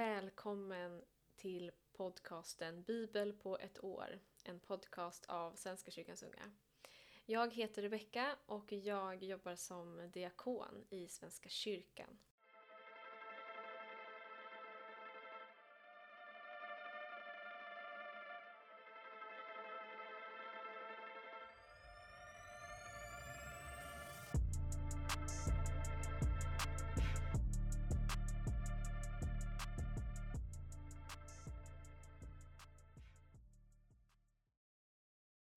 Välkommen 0.00 1.02
till 1.36 1.70
podcasten 1.92 2.82
Bibel 2.82 3.32
på 3.32 3.58
ett 3.58 3.84
år. 3.84 4.18
En 4.44 4.60
podcast 4.60 5.26
av 5.28 5.54
Svenska 5.54 5.90
kyrkans 5.90 6.22
unga. 6.22 6.52
Jag 7.26 7.54
heter 7.54 7.82
Rebecka 7.82 8.36
och 8.46 8.72
jag 8.72 9.24
jobbar 9.24 9.54
som 9.54 10.10
diakon 10.12 10.84
i 10.90 11.08
Svenska 11.08 11.48
kyrkan. 11.48 12.18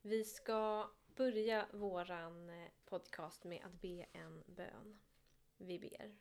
Vi 0.05 0.23
ska 0.23 0.89
börja 1.15 1.67
våran 1.71 2.49
eh, 2.49 2.69
podcast 2.85 3.43
med 3.43 3.65
att 3.65 3.81
be 3.81 4.05
en 4.13 4.43
bön. 4.47 4.99
Vi 5.57 5.79
ber. 5.79 6.15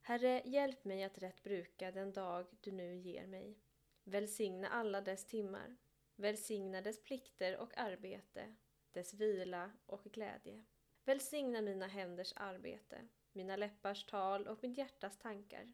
Herre, 0.00 0.42
hjälp 0.44 0.84
mig 0.84 1.04
att 1.04 1.18
rätt 1.18 1.42
bruka 1.42 1.90
den 1.90 2.12
dag 2.12 2.46
du 2.60 2.72
nu 2.72 2.96
ger 2.96 3.26
mig. 3.26 3.58
Välsigna 4.04 4.68
alla 4.68 5.00
dess 5.00 5.26
timmar. 5.26 5.76
Välsigna 6.16 6.80
dess 6.80 7.02
plikter 7.02 7.56
och 7.56 7.78
arbete, 7.78 8.54
dess 8.92 9.14
vila 9.14 9.72
och 9.86 10.04
glädje. 10.04 10.64
Välsigna 11.04 11.60
mina 11.60 11.86
händers 11.86 12.32
arbete, 12.36 13.08
mina 13.32 13.56
läppars 13.56 14.04
tal 14.04 14.48
och 14.48 14.58
mitt 14.62 14.78
hjärtas 14.78 15.18
tankar. 15.18 15.72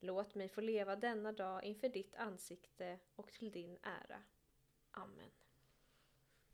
Låt 0.00 0.34
mig 0.34 0.48
få 0.48 0.60
leva 0.60 0.96
denna 0.96 1.32
dag 1.32 1.64
inför 1.64 1.88
ditt 1.88 2.16
ansikte 2.16 2.98
och 3.14 3.32
till 3.32 3.50
din 3.50 3.78
ära. 3.82 4.22
Amen. 4.90 5.30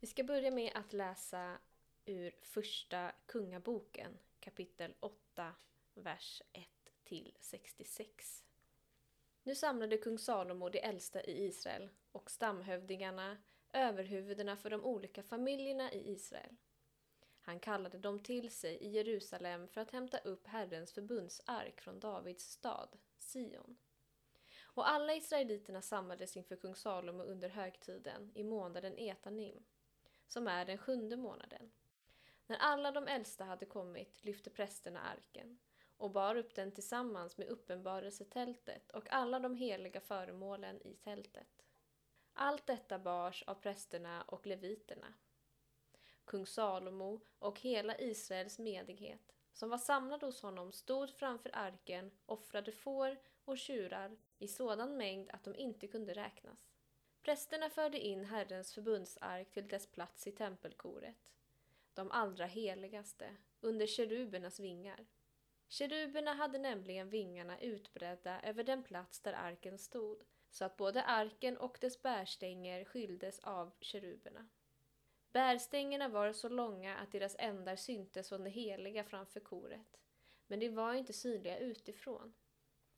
Vi 0.01 0.07
ska 0.07 0.23
börja 0.23 0.51
med 0.51 0.71
att 0.75 0.93
läsa 0.93 1.57
ur 2.05 2.35
Första 2.41 3.11
Kungaboken 3.25 4.17
kapitel 4.39 4.95
8, 4.99 5.55
vers 5.93 6.41
1 6.53 6.67
till 7.03 7.37
66. 7.39 8.43
Nu 9.43 9.55
samlade 9.55 9.97
kung 9.97 10.17
Salomo 10.17 10.69
de 10.69 10.79
äldsta 10.79 11.23
i 11.23 11.45
Israel 11.45 11.89
och 12.11 12.31
stamhövdingarna, 12.31 13.37
överhuvudena 13.73 14.57
för 14.57 14.69
de 14.69 14.83
olika 14.85 15.23
familjerna 15.23 15.93
i 15.93 16.11
Israel. 16.11 16.55
Han 17.41 17.59
kallade 17.59 17.97
dem 17.97 18.19
till 18.19 18.51
sig 18.51 18.75
i 18.75 18.89
Jerusalem 18.89 19.67
för 19.67 19.81
att 19.81 19.91
hämta 19.91 20.17
upp 20.17 20.47
Herrens 20.47 20.93
förbundsark 20.93 21.81
från 21.81 21.99
Davids 21.99 22.51
stad, 22.51 22.97
Sion. 23.19 23.77
Och 24.63 24.89
alla 24.89 25.15
israeliterna 25.15 25.81
samlades 25.81 26.37
inför 26.37 26.55
kung 26.55 26.75
Salomo 26.75 27.23
under 27.23 27.49
högtiden 27.49 28.31
i 28.35 28.43
månaden 28.43 28.97
Etanim 28.97 29.63
som 30.31 30.47
är 30.47 30.65
den 30.65 30.77
sjunde 30.77 31.17
månaden. 31.17 31.71
När 32.47 32.57
alla 32.57 32.91
de 32.91 33.07
äldsta 33.07 33.43
hade 33.43 33.65
kommit 33.65 34.25
lyfte 34.25 34.49
prästerna 34.49 35.01
arken 35.01 35.59
och 35.97 36.11
bar 36.11 36.35
upp 36.35 36.55
den 36.55 36.71
tillsammans 36.71 37.37
med 37.37 37.47
uppenbarelsetältet 37.47 38.91
och 38.91 39.13
alla 39.13 39.39
de 39.39 39.55
heliga 39.55 40.01
föremålen 40.01 40.81
i 40.87 40.93
tältet. 40.93 41.65
Allt 42.33 42.67
detta 42.67 42.99
bars 42.99 43.43
av 43.47 43.55
prästerna 43.55 44.21
och 44.21 44.47
leviterna. 44.47 45.13
Kung 46.25 46.45
Salomo 46.45 47.21
och 47.39 47.59
hela 47.59 47.99
Israels 47.99 48.59
medighet 48.59 49.35
som 49.53 49.69
var 49.69 49.77
samlad 49.77 50.23
hos 50.23 50.41
honom 50.41 50.71
stod 50.71 51.09
framför 51.09 51.51
arken, 51.53 52.11
offrade 52.25 52.71
får 52.71 53.17
och 53.45 53.57
tjurar 53.57 54.17
i 54.37 54.47
sådan 54.47 54.97
mängd 54.97 55.29
att 55.31 55.43
de 55.43 55.55
inte 55.55 55.87
kunde 55.87 56.13
räknas. 56.13 56.70
Prästerna 57.23 57.69
förde 57.69 57.99
in 57.99 58.25
Herrens 58.25 58.73
förbundsark 58.73 59.51
till 59.51 59.67
dess 59.67 59.87
plats 59.87 60.27
i 60.27 60.31
tempelkoret, 60.31 61.15
de 61.93 62.11
allra 62.11 62.45
heligaste, 62.45 63.35
under 63.59 63.87
kerubernas 63.87 64.59
vingar. 64.59 65.05
Keruberna 65.67 66.33
hade 66.33 66.57
nämligen 66.57 67.09
vingarna 67.09 67.59
utbredda 67.59 68.41
över 68.41 68.63
den 68.63 68.83
plats 68.83 69.19
där 69.19 69.33
arken 69.33 69.77
stod, 69.77 70.23
så 70.49 70.65
att 70.65 70.77
både 70.77 71.03
arken 71.03 71.57
och 71.57 71.77
dess 71.81 72.01
bärstänger 72.01 72.85
skyldes 72.85 73.39
av 73.39 73.71
keruberna. 73.79 74.47
Bärstängerna 75.31 76.07
var 76.07 76.33
så 76.33 76.49
långa 76.49 76.97
att 76.97 77.11
deras 77.11 77.35
ändar 77.39 77.75
syntes 77.75 78.29
från 78.29 78.43
det 78.43 78.49
heliga 78.49 79.03
framför 79.03 79.39
koret, 79.39 79.99
men 80.47 80.59
de 80.59 80.69
var 80.69 80.93
inte 80.93 81.13
synliga 81.13 81.57
utifrån. 81.57 82.33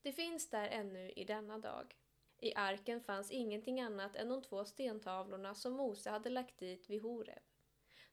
Det 0.02 0.12
finns 0.12 0.50
där 0.50 0.68
ännu 0.68 1.12
i 1.12 1.24
denna 1.24 1.58
dag. 1.58 1.96
I 2.44 2.54
arken 2.56 3.02
fanns 3.02 3.32
ingenting 3.32 3.82
annat 3.82 4.16
än 4.16 4.30
de 4.30 4.42
två 4.42 4.66
stentavlorna 4.66 5.56
som 5.56 5.74
Mose 5.74 6.10
hade 6.10 6.30
lagt 6.30 6.58
dit 6.58 6.90
vid 6.90 7.02
Horeb, 7.02 7.44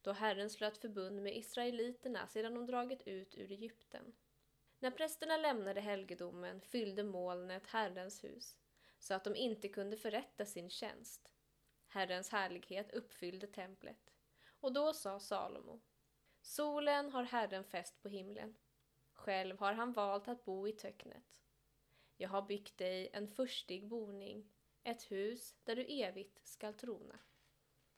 då 0.03 0.13
Herren 0.13 0.51
slöt 0.51 0.79
förbund 0.79 1.23
med 1.23 1.37
israeliterna 1.37 2.27
sedan 2.27 2.55
de 2.55 2.67
dragit 2.67 3.03
ut 3.07 3.35
ur 3.35 3.53
Egypten. 3.53 4.13
När 4.79 4.91
prästerna 4.91 5.37
lämnade 5.37 5.81
helgedomen 5.81 6.61
fyllde 6.61 7.05
molnet 7.05 7.67
Herrens 7.67 8.25
hus, 8.25 8.59
så 8.99 9.15
att 9.15 9.25
de 9.25 9.37
inte 9.37 9.69
kunde 9.69 9.97
förrätta 9.97 10.47
sin 10.47 10.71
tjänst. 10.71 11.33
Herrens 11.89 12.31
härlighet 12.31 12.93
uppfyllde 12.93 13.47
templet. 13.47 14.13
Och 14.61 14.73
då 14.73 14.93
sa 14.93 15.21
Salomo, 15.21 15.81
Solen 16.43 17.11
har 17.11 17.23
Herren 17.23 17.65
fäst 17.65 18.03
på 18.03 18.09
himlen. 18.09 18.57
Själv 19.13 19.59
har 19.59 19.73
han 19.73 19.93
valt 19.93 20.29
att 20.29 20.45
bo 20.45 20.69
i 20.69 20.73
töcknet. 20.73 21.41
Jag 22.21 22.29
har 22.29 22.43
byggt 22.43 22.79
dig 22.79 23.11
en 23.13 23.29
förstig 23.29 23.89
boning, 23.89 24.51
ett 24.83 25.03
hus 25.03 25.55
där 25.65 25.77
du 25.77 25.85
evigt 25.85 26.47
skall 26.47 26.75
trona. 26.75 27.19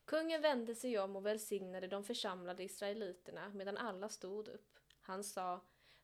Kungen 0.05 0.43
vände 0.43 0.75
sig 0.75 0.99
om 0.99 1.17
och 1.17 1.27
välsignade 1.27 1.87
de 1.87 2.05
församlade 2.05 2.63
israeliterna 2.63 3.49
medan 3.55 3.77
alla 3.77 4.09
stod 4.09 4.49
upp. 4.49 4.79
Han 5.01 5.25
sa 5.25 5.61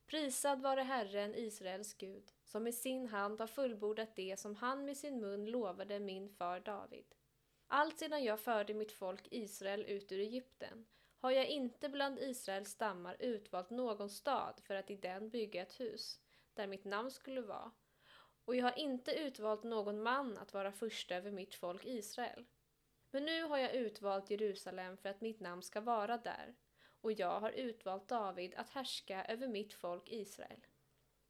Prisad 0.07 0.63
vare 0.63 0.81
Herren, 0.81 1.35
Israels 1.35 1.95
Gud, 1.95 2.33
som 2.45 2.63
med 2.63 2.75
sin 2.75 3.07
hand 3.07 3.41
har 3.41 3.47
fullbordat 3.47 4.17
det 4.17 4.39
som 4.39 4.57
han 4.57 4.85
med 4.85 4.97
sin 4.97 5.21
mun 5.21 5.47
lovade 5.47 6.01
min 6.01 6.29
far 6.29 6.61
David. 6.61 7.15
Allt 7.67 7.99
sedan 7.99 8.25
jag 8.25 8.41
förde 8.41 8.75
mitt 8.75 8.93
folk 8.93 9.29
Israel 9.31 9.85
ut 9.85 10.13
ur 10.13 10.21
Egypten 10.21 10.87
har 11.19 11.31
jag 11.31 11.47
inte 11.47 11.89
bland 11.89 12.19
Israels 12.19 12.71
stammar 12.71 13.17
utvalt 13.19 13.71
någon 13.71 14.11
stad 14.11 14.61
för 14.65 14.75
att 14.75 14.91
i 14.91 14.97
den 14.97 15.31
bygga 15.31 15.63
ett 15.63 15.81
hus, 15.81 16.21
där 16.55 16.67
mitt 16.67 16.85
namn 16.85 17.11
skulle 17.11 17.41
vara, 17.41 17.71
och 18.49 18.57
jag 18.57 18.65
har 18.65 18.79
inte 18.79 19.13
utvalt 19.13 19.63
någon 19.63 20.03
man 20.03 20.39
att 20.39 20.55
vara 20.55 20.73
första 20.73 21.15
över 21.15 21.31
mitt 21.31 21.55
folk 21.55 21.85
Israel. 21.85 22.45
Men 23.11 23.25
nu 23.25 23.43
har 23.43 23.59
jag 23.59 23.75
utvalt 23.75 24.31
Jerusalem 24.31 24.97
för 24.97 25.09
att 25.09 25.21
mitt 25.21 25.41
namn 25.41 25.63
ska 25.63 25.81
vara 25.81 26.19
där, 26.19 26.55
och 27.01 27.13
jag 27.13 27.41
har 27.41 27.51
utvalt 27.51 28.09
David 28.09 28.55
att 28.55 28.71
härska 28.71 29.25
över 29.25 29.49
mitt 29.49 29.75
folk 29.75 30.11
Israel. 30.11 30.67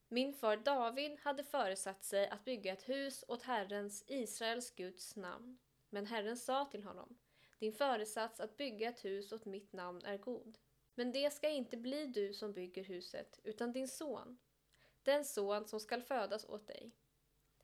Min 0.09 0.35
far 0.35 0.57
David 0.57 1.19
hade 1.21 1.45
föresatt 1.45 2.05
sig 2.05 2.29
att 2.29 2.45
bygga 2.45 2.73
ett 2.73 2.89
hus 2.89 3.25
åt 3.29 3.43
Herrens, 3.43 4.05
Israels 4.07 4.71
Guds 4.71 5.17
namn. 5.17 5.59
Men 5.91 6.07
Herren 6.07 6.37
sa 6.37 6.65
till 6.65 6.85
honom, 6.85 7.19
din 7.59 7.73
föresats 7.73 8.41
att 8.41 8.57
bygga 8.57 8.89
ett 8.89 9.05
hus 9.05 9.33
åt 9.33 9.45
mitt 9.45 9.73
namn 9.73 10.05
är 10.05 10.19
god. 10.19 10.59
Men 10.95 11.13
det 11.13 11.33
ska 11.33 11.49
inte 11.49 11.77
bli 11.77 12.07
du 12.07 12.33
som 12.35 12.53
bygger 12.53 12.85
huset, 12.85 13.41
utan 13.45 13.73
din 13.73 13.89
son, 13.89 14.39
den 15.03 15.25
son 15.25 15.69
som 15.69 15.81
skall 15.81 16.03
födas 16.03 16.45
åt 16.45 16.67
dig. 16.67 16.93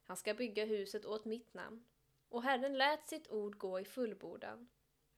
Han 0.05 0.17
ska 0.17 0.35
bygga 0.35 0.65
huset 0.65 1.07
åt 1.07 1.25
mitt 1.25 1.55
namn. 1.55 1.85
Och 2.29 2.43
Herren 2.43 2.79
lät 2.79 3.09
sitt 3.09 3.31
ord 3.31 3.59
gå 3.59 3.81
i 3.81 3.85
fullbordan. 3.85 4.69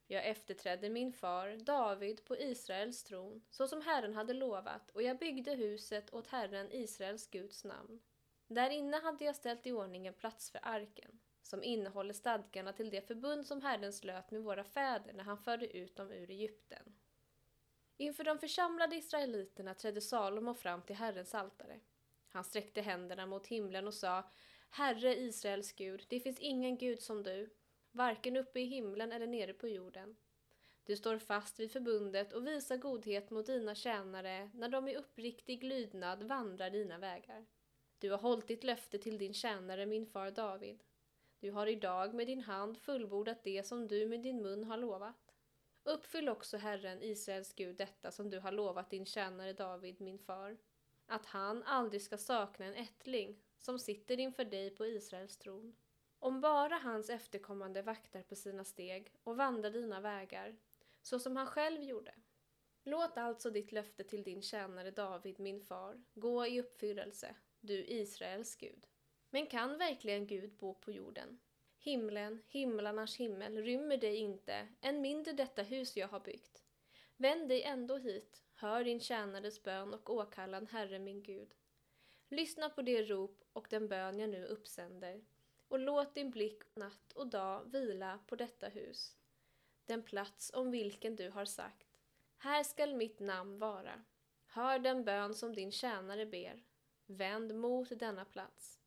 Jag 0.07 0.25
efterträdde 0.25 0.89
min 0.89 1.13
far 1.13 1.57
David 1.57 2.25
på 2.25 2.37
Israels 2.37 3.03
tron, 3.03 3.41
så 3.49 3.67
som 3.67 3.81
Herren 3.81 4.13
hade 4.13 4.33
lovat, 4.33 4.89
och 4.89 5.01
jag 5.03 5.19
byggde 5.19 5.51
huset 5.55 6.13
åt 6.13 6.27
Herren 6.27 6.71
Israels 6.71 7.27
Guds 7.27 7.63
namn. 7.63 7.99
Där 8.47 8.69
inne 8.69 8.97
hade 8.97 9.25
jag 9.25 9.35
ställt 9.35 9.67
i 9.67 9.71
ordning 9.71 10.07
en 10.07 10.13
plats 10.13 10.51
för 10.51 10.59
arken, 10.63 11.19
som 11.41 11.63
innehåller 11.63 12.13
stadgarna 12.13 12.73
till 12.73 12.89
det 12.89 13.01
förbund 13.01 13.47
som 13.47 13.61
Herren 13.61 13.93
slöt 13.93 14.31
med 14.31 14.43
våra 14.43 14.63
fäder 14.63 15.13
när 15.13 15.23
han 15.23 15.37
förde 15.37 15.77
ut 15.77 15.95
dem 15.95 16.11
ur 16.11 16.29
Egypten. 16.29 16.95
Inför 17.97 18.23
de 18.23 18.39
församlade 18.39 18.95
israeliterna 18.95 19.73
trädde 19.73 20.01
Salomo 20.01 20.53
fram 20.53 20.81
till 20.81 20.95
Herrens 20.95 21.35
altare. 21.35 21.79
Han 22.29 22.43
sträckte 22.43 22.81
händerna 22.81 23.25
mot 23.25 23.47
himlen 23.47 23.87
och 23.87 23.93
sa 23.93 24.31
Herre 24.69 25.15
Israels 25.15 25.73
Gud, 25.73 26.05
det 26.09 26.19
finns 26.19 26.39
ingen 26.39 26.77
Gud 26.77 27.01
som 27.01 27.23
du, 27.23 27.49
varken 27.91 28.37
uppe 28.37 28.59
i 28.59 28.65
himlen 28.65 29.11
eller 29.11 29.27
nere 29.27 29.53
på 29.53 29.67
jorden. 29.67 30.15
Du 30.83 30.95
står 30.95 31.17
fast 31.17 31.59
vid 31.59 31.71
förbundet 31.71 32.33
och 32.33 32.47
visar 32.47 32.77
godhet 32.77 33.29
mot 33.29 33.45
dina 33.45 33.75
tjänare 33.75 34.49
när 34.53 34.69
de 34.69 34.87
i 34.87 34.95
uppriktig 34.95 35.63
lydnad 35.63 36.23
vandrar 36.23 36.69
dina 36.69 36.97
vägar. 36.97 37.45
Du 37.99 38.11
har 38.11 38.17
hållit 38.17 38.47
ditt 38.47 38.63
löfte 38.63 38.97
till 38.99 39.17
din 39.17 39.33
tjänare, 39.33 39.85
min 39.85 40.05
far 40.05 40.31
David. 40.31 40.83
Du 41.39 41.51
har 41.51 41.67
idag 41.67 42.13
med 42.13 42.27
din 42.27 42.41
hand 42.41 42.77
fullbordat 42.77 43.43
det 43.43 43.63
som 43.67 43.87
du 43.87 44.07
med 44.07 44.19
din 44.19 44.41
mun 44.41 44.63
har 44.63 44.77
lovat. 44.77 45.35
Uppfyll 45.83 46.29
också 46.29 46.57
Herren, 46.57 47.01
Israels 47.01 47.53
Gud, 47.53 47.77
detta 47.77 48.11
som 48.11 48.29
du 48.29 48.39
har 48.39 48.51
lovat 48.51 48.89
din 48.89 49.05
tjänare 49.05 49.53
David, 49.53 50.01
min 50.01 50.19
far, 50.19 50.57
att 51.05 51.25
han 51.25 51.63
aldrig 51.63 52.01
ska 52.01 52.17
sakna 52.17 52.65
en 52.65 52.73
ättling 52.73 53.37
som 53.57 53.79
sitter 53.79 54.19
inför 54.19 54.45
dig 54.45 54.69
på 54.69 54.85
Israels 54.85 55.37
tron. 55.37 55.75
Om 56.19 56.41
bara 56.41 56.75
hans 56.75 57.09
efterkommande 57.09 57.81
vaktar 57.81 58.21
på 58.21 58.35
sina 58.35 58.63
steg 58.63 59.11
och 59.23 59.37
vandrar 59.37 59.71
dina 59.71 60.01
vägar, 60.01 60.57
så 61.01 61.19
som 61.19 61.35
han 61.35 61.47
själv 61.47 61.83
gjorde. 61.83 62.13
Låt 62.83 63.17
alltså 63.17 63.49
ditt 63.49 63.71
löfte 63.71 64.03
till 64.03 64.23
din 64.23 64.41
tjänare 64.41 64.91
David, 64.91 65.39
min 65.39 65.61
far, 65.61 66.03
gå 66.13 66.47
i 66.47 66.61
uppfyllelse, 66.61 67.35
du 67.59 67.85
Israels 67.85 68.55
Gud. 68.55 68.87
Men 69.29 69.47
kan 69.47 69.77
verkligen 69.77 70.27
Gud 70.27 70.57
bo 70.57 70.73
på 70.73 70.91
jorden? 70.91 71.39
Himlen, 71.79 72.41
himlarnas 72.47 73.15
himmel, 73.15 73.57
rymmer 73.57 73.97
dig 73.97 74.15
inte, 74.15 74.67
än 74.81 75.01
mindre 75.01 75.33
detta 75.33 75.63
hus 75.63 75.97
jag 75.97 76.07
har 76.07 76.19
byggt. 76.19 76.63
Vänd 77.17 77.49
dig 77.49 77.63
ändå 77.63 77.97
hit, 77.97 78.43
hör 78.53 78.83
din 78.83 78.99
tjänares 78.99 79.63
bön 79.63 79.93
och 79.93 80.09
åkallan, 80.09 80.67
Herre 80.67 80.99
min 80.99 81.23
Gud. 81.23 81.53
Lyssna 82.29 82.69
på 82.69 82.81
det 82.81 83.03
rop 83.03 83.43
och 83.57 83.67
den 83.69 83.87
bön 83.87 84.19
jag 84.19 84.29
nu 84.29 84.45
uppsänder, 84.45 85.21
och 85.67 85.79
låt 85.79 86.15
din 86.15 86.31
blick 86.31 86.63
natt 86.75 87.13
och 87.13 87.27
dag 87.27 87.71
vila 87.71 88.19
på 88.27 88.35
detta 88.35 88.67
hus, 88.67 89.17
den 89.85 90.03
plats 90.03 90.51
om 90.53 90.71
vilken 90.71 91.15
du 91.15 91.29
har 91.29 91.45
sagt, 91.45 91.99
här 92.37 92.63
skall 92.63 92.95
mitt 92.95 93.19
namn 93.19 93.59
vara. 93.59 94.03
Hör 94.45 94.79
den 94.79 95.05
bön 95.05 95.33
som 95.33 95.55
din 95.55 95.71
tjänare 95.71 96.25
ber, 96.25 96.63
vänd 97.05 97.55
mot 97.55 97.99
denna 97.99 98.25
plats. 98.25 98.79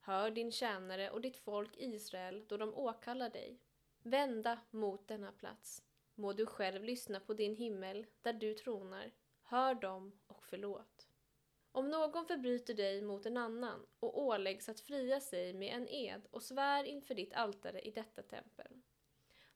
Hör 0.00 0.30
din 0.30 0.52
tjänare 0.52 1.10
och 1.10 1.20
ditt 1.20 1.36
folk 1.36 1.76
Israel 1.76 2.44
då 2.48 2.56
de 2.56 2.74
åkallar 2.74 3.30
dig. 3.30 3.60
Vända 4.02 4.58
mot 4.70 5.08
denna 5.08 5.32
plats. 5.32 5.82
Må 6.14 6.32
du 6.32 6.46
själv 6.46 6.84
lyssna 6.84 7.20
på 7.20 7.34
din 7.34 7.56
himmel, 7.56 8.06
där 8.22 8.32
du 8.32 8.54
tronar. 8.54 9.12
Hör 9.42 9.74
dem 9.74 10.12
och 10.26 10.44
förlåt. 10.44 11.07
Om 11.78 11.90
någon 11.90 12.26
förbryter 12.26 12.74
dig 12.74 13.02
mot 13.02 13.26
en 13.26 13.36
annan 13.36 13.86
och 14.00 14.22
åläggs 14.22 14.68
att 14.68 14.80
fria 14.80 15.20
sig 15.20 15.54
med 15.54 15.74
en 15.74 15.88
ed 15.88 16.22
och 16.30 16.42
svär 16.42 16.84
inför 16.84 17.14
ditt 17.14 17.32
altare 17.32 17.80
i 17.80 17.90
detta 17.90 18.22
tempel. 18.22 18.80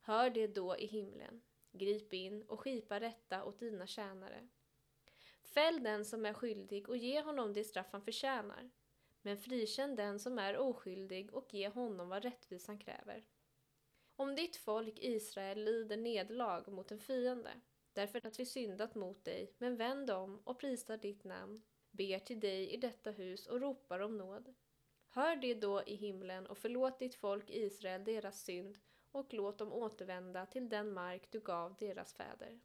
Hör 0.01 0.31
det 0.31 0.47
då 0.47 0.77
i 0.77 0.87
himlen. 0.87 1.43
Grip 1.73 2.13
in 2.13 2.43
och 2.43 2.61
skipa 2.61 3.01
rätta 3.01 3.45
åt 3.45 3.59
dina 3.59 3.87
tjänare. 3.87 4.49
Fäll 5.43 5.83
den 5.83 6.05
som 6.05 6.27
är 6.27 6.33
skyldig 6.33 6.89
och 6.89 6.97
ge 6.97 7.21
honom 7.21 7.53
det 7.53 7.65
straff 7.65 7.87
han 7.91 8.03
förtjänar 8.03 8.71
men 9.23 9.39
frikänn 9.39 9.97
den 9.97 10.19
som 10.19 10.39
är 10.39 10.57
oskyldig 10.57 11.35
och 11.35 11.55
ge 11.55 11.69
honom 11.69 12.09
vad 12.09 12.23
rättvisan 12.23 12.79
kräver. 12.79 13.25
Om 14.17 14.35
ditt 14.35 14.57
folk 14.57 14.99
Israel 14.99 15.65
lider 15.65 15.97
nederlag 15.97 16.73
mot 16.73 16.93
en 16.93 17.01
fiende, 17.01 17.61
därför 17.93 18.27
att 18.27 18.41
vi 18.41 18.47
syndat 18.47 18.95
mot 18.95 19.25
dig, 19.25 19.55
men 19.59 19.77
vänd 19.77 20.11
om 20.11 20.39
och 20.45 20.59
prisar 20.59 20.97
ditt 20.97 21.25
namn, 21.25 21.63
ber 21.93 22.19
till 22.19 22.41
dig 22.41 22.71
i 22.71 22.77
detta 22.77 23.11
hus 23.11 23.47
och 23.47 23.61
ropar 23.61 24.01
om 24.01 24.19
nåd. 24.19 24.55
Hör 25.09 25.37
det 25.37 25.55
då 25.55 25.83
i 25.87 25.95
himlen 25.95 26.47
och 26.47 26.59
förlåt 26.59 26.99
ditt 26.99 27.15
folk 27.15 27.51
Israel 27.51 28.05
deras 28.05 28.45
synd 28.45 28.79
och 29.11 29.35
låt 29.35 29.59
dem 29.59 29.73
återvända 29.73 30.47
till 30.47 30.69
den 30.69 30.93
mark 30.93 31.31
du 31.31 31.41
gav 31.41 31.77
deras 31.79 32.15
fäder. 32.15 32.61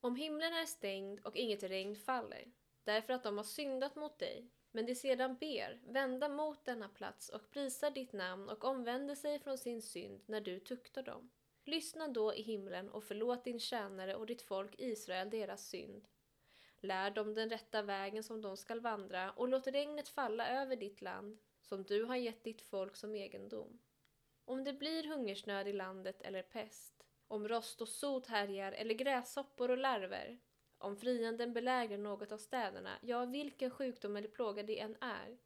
Om 0.00 0.16
himlen 0.16 0.52
är 0.52 0.66
stängd 0.66 1.20
och 1.20 1.36
inget 1.36 1.62
regn 1.62 1.96
faller, 1.96 2.52
därför 2.84 3.12
att 3.12 3.22
de 3.22 3.36
har 3.36 3.44
syndat 3.44 3.96
mot 3.96 4.18
dig, 4.18 4.50
men 4.70 4.86
de 4.86 4.94
sedan 4.94 5.36
ber, 5.36 5.80
vända 5.86 6.28
mot 6.28 6.64
denna 6.64 6.88
plats 6.88 7.28
och 7.28 7.50
prisar 7.50 7.90
ditt 7.90 8.12
namn 8.12 8.48
och 8.48 8.64
omvänder 8.64 9.14
sig 9.14 9.38
från 9.38 9.58
sin 9.58 9.82
synd 9.82 10.22
när 10.26 10.40
du 10.40 10.60
tuktar 10.60 11.02
dem. 11.02 11.30
Lyssna 11.64 12.08
då 12.08 12.34
i 12.34 12.42
himlen 12.42 12.90
och 12.90 13.04
förlåt 13.04 13.44
din 13.44 13.60
tjänare 13.60 14.16
och 14.16 14.26
ditt 14.26 14.42
folk 14.42 14.74
Israel 14.78 15.30
deras 15.30 15.68
synd. 15.68 16.08
Lär 16.80 17.10
dem 17.10 17.34
den 17.34 17.50
rätta 17.50 17.82
vägen 17.82 18.22
som 18.22 18.40
de 18.40 18.56
skall 18.56 18.80
vandra 18.80 19.30
och 19.30 19.48
låt 19.48 19.66
regnet 19.66 20.08
falla 20.08 20.48
över 20.48 20.76
ditt 20.76 21.02
land, 21.02 21.38
som 21.60 21.84
du 21.84 22.04
har 22.04 22.16
gett 22.16 22.44
ditt 22.44 22.62
folk 22.62 22.96
som 22.96 23.14
egendom. 23.14 23.78
Om 24.44 24.64
det 24.64 24.72
blir 24.72 25.08
hungersnöd 25.08 25.68
i 25.68 25.72
landet 25.72 26.22
eller 26.22 26.42
pest, 26.42 27.06
om 27.28 27.48
rost 27.48 27.80
och 27.80 27.88
sot 27.88 28.26
härjar 28.26 28.72
eller 28.72 28.94
gräshoppor 28.94 29.70
och 29.70 29.78
larver, 29.78 30.38
om 30.78 30.96
fienden 30.96 31.52
belägrar 31.52 31.98
något 31.98 32.32
av 32.32 32.38
städerna, 32.38 32.98
ja, 33.02 33.24
vilken 33.24 33.70
sjukdom 33.70 34.16
eller 34.16 34.28
plåga 34.28 34.62
det 34.62 34.80
än 34.80 34.96
är, 35.00 35.38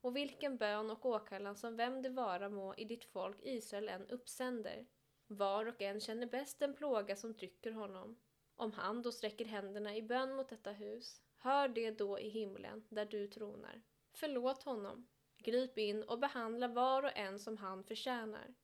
och 0.00 0.16
vilken 0.16 0.56
bön 0.56 0.90
och 0.90 1.06
åkallan 1.06 1.56
som 1.56 1.76
vem 1.76 2.02
det 2.02 2.08
vara 2.08 2.48
må 2.48 2.74
i 2.74 2.84
ditt 2.84 3.04
folk 3.04 3.36
Israel 3.42 3.88
än 3.88 4.06
uppsänder. 4.08 4.86
Var 5.26 5.66
och 5.66 5.82
en 5.82 6.00
känner 6.00 6.26
bäst 6.26 6.58
den 6.58 6.74
plåga 6.74 7.16
som 7.16 7.34
trycker 7.34 7.72
honom. 7.72 8.16
Om 8.60 8.72
han 8.72 9.02
då 9.02 9.12
sträcker 9.12 9.44
händerna 9.44 9.96
i 9.96 10.02
bön 10.02 10.34
mot 10.34 10.48
detta 10.48 10.72
hus, 10.72 11.20
hör 11.38 11.68
det 11.68 11.90
då 11.90 12.18
i 12.18 12.28
himlen, 12.28 12.84
där 12.88 13.04
du 13.04 13.28
tronar. 13.28 13.82
Förlåt 14.12 14.62
honom, 14.62 15.06
grip 15.38 15.78
in 15.78 16.02
och 16.02 16.18
behandla 16.18 16.68
var 16.68 17.02
och 17.02 17.16
en 17.16 17.38
som 17.38 17.56
han 17.56 17.84
förtjänar. 17.84 18.54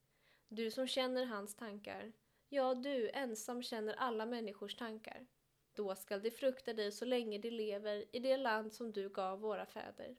Du 0.49 0.71
som 0.71 0.87
känner 0.87 1.25
hans 1.25 1.57
tankar, 1.57 2.13
ja, 2.49 2.75
du 2.75 3.11
ensam 3.11 3.63
känner 3.63 3.95
alla 3.95 4.27
människors 4.27 4.77
tankar. 4.77 5.27
Då 5.73 5.95
skall 5.95 6.23
de 6.23 6.31
frukta 6.31 6.73
dig 6.73 6.93
så 6.93 7.05
länge 7.05 7.39
de 7.39 7.51
lever 7.51 8.05
i 8.13 8.19
det 8.19 8.37
land 8.37 8.75
som 8.75 8.93
du 8.93 9.09
gav 9.09 9.41
våra 9.41 9.67
fäder. 9.67 10.17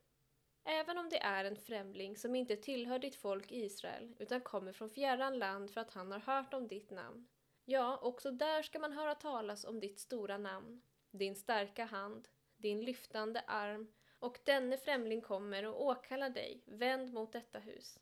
Även 0.63 0.97
om 0.97 1.09
det 1.09 1.19
är 1.19 1.45
en 1.45 1.57
främling 1.57 2.17
som 2.17 2.35
inte 2.35 2.55
tillhör 2.55 2.99
ditt 2.99 3.15
folk 3.15 3.51
Israel 3.51 4.15
utan 4.19 4.41
kommer 4.41 4.71
från 4.71 4.89
fjärran 4.89 5.39
land 5.39 5.71
för 5.71 5.81
att 5.81 5.91
han 5.91 6.11
har 6.11 6.19
hört 6.19 6.53
om 6.53 6.67
ditt 6.67 6.91
namn. 6.91 7.27
Ja, 7.69 7.97
också 7.97 8.31
där 8.31 8.61
ska 8.61 8.79
man 8.79 8.93
höra 8.93 9.15
talas 9.15 9.65
om 9.65 9.79
ditt 9.79 9.99
stora 9.99 10.37
namn, 10.37 10.81
din 11.11 11.35
starka 11.35 11.85
hand, 11.85 12.27
din 12.57 12.81
lyftande 12.81 13.39
arm 13.47 13.93
och 14.19 14.39
denne 14.43 14.77
främling 14.77 15.21
kommer 15.21 15.65
och 15.65 15.85
åkallar 15.85 16.29
dig, 16.29 16.63
vänd 16.65 17.13
mot 17.13 17.31
detta 17.31 17.59
hus. 17.59 17.99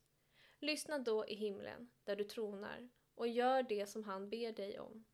Lyssna 0.60 1.00
då 1.00 1.28
i 1.28 1.36
himlen, 1.36 1.90
där 2.04 2.16
du 2.16 2.24
tronar, 2.24 2.90
och 3.16 3.28
gör 3.28 3.64
det 3.64 3.88
som 3.88 4.04
han 4.04 4.30
ber 4.30 4.52
dig 4.52 4.80
om. 4.80 5.06